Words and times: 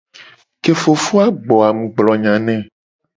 Ke 0.63 0.71
ye 0.73 0.79
fofo 0.81 1.15
a 1.25 1.27
gbo 1.41 1.55
a 1.67 1.69
mu 1.77 1.85
gblo 1.95 2.13
nya 2.21 2.33
ne. 2.45 2.55